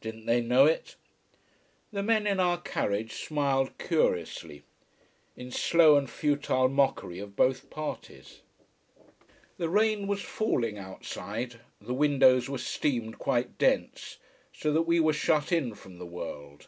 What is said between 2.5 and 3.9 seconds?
carriage smiled